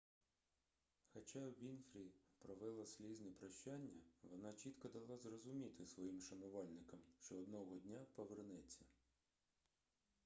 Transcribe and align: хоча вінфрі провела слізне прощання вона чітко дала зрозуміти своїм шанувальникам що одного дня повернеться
хоча 1.13 1.39
вінфрі 1.59 2.05
провела 2.39 2.85
слізне 2.85 3.31
прощання 3.31 4.01
вона 4.23 4.53
чітко 4.53 4.87
дала 4.89 5.17
зрозуміти 5.17 5.85
своїм 5.85 6.19
шанувальникам 6.21 6.99
що 7.19 7.35
одного 7.37 7.77
дня 7.77 8.05
повернеться 8.15 8.81